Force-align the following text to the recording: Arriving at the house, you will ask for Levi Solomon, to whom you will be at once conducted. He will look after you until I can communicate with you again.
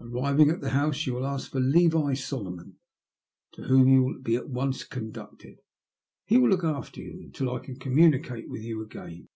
Arriving 0.00 0.50
at 0.50 0.60
the 0.60 0.70
house, 0.70 1.06
you 1.06 1.14
will 1.14 1.24
ask 1.24 1.52
for 1.52 1.60
Levi 1.60 2.12
Solomon, 2.14 2.78
to 3.52 3.62
whom 3.68 3.86
you 3.86 4.02
will 4.02 4.18
be 4.20 4.34
at 4.34 4.48
once 4.48 4.82
conducted. 4.82 5.60
He 6.24 6.38
will 6.38 6.48
look 6.48 6.64
after 6.64 7.00
you 7.00 7.20
until 7.22 7.54
I 7.54 7.60
can 7.64 7.78
communicate 7.78 8.48
with 8.48 8.62
you 8.64 8.82
again. 8.82 9.28